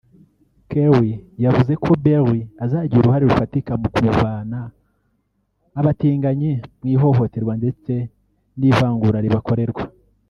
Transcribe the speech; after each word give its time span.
Kerry 0.69 1.13
yavuze 1.43 1.73
ko 1.83 1.91
Berry 2.03 2.41
azagira 2.63 2.99
uruhare 3.01 3.23
rufatika 3.29 3.71
mu 3.81 3.87
kuvana 3.95 4.59
abatinganyi 5.79 6.51
mu 6.79 6.87
ihohoterwa 6.93 7.53
ndetse 7.61 7.93
n’ivangura 8.59 9.19
ribakorerwa 9.25 9.83